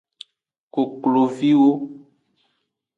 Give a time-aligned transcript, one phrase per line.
[0.73, 1.71] Kokloviwo.